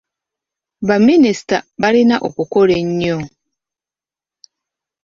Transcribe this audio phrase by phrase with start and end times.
[0.87, 3.17] Baminisita balina okukola ennyo.